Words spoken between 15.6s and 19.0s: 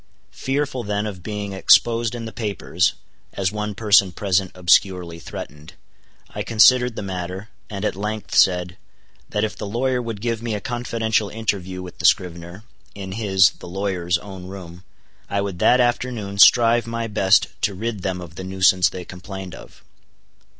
afternoon strive my best to rid them of the nuisance